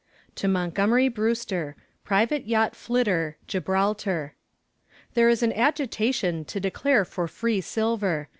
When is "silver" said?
7.61-8.27